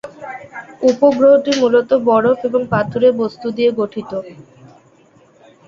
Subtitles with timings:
[0.89, 4.11] উপগ্রহটি মূলত বরফ এবং পাথুরে বস্তু দিয়ে গঠিত।